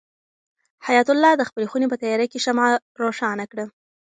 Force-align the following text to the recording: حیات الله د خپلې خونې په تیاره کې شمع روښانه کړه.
حیات 0.85 1.07
الله 1.11 1.31
د 1.37 1.43
خپلې 1.49 1.65
خونې 1.71 1.87
په 1.89 1.97
تیاره 2.03 2.25
کې 2.31 2.43
شمع 2.45 2.67
روښانه 3.01 3.45
کړه. 3.51 3.65